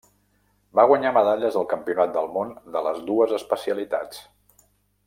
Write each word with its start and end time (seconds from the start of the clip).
Va 0.79 0.85
guanyar 0.91 1.11
medalles 1.17 1.59
als 1.61 1.69
Campionats 1.75 2.17
del 2.17 2.33
món 2.39 2.57
de 2.79 2.85
les 2.89 3.05
dues 3.13 3.39
especialitats. 3.41 4.27